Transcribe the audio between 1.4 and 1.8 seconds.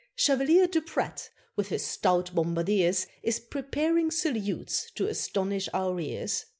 with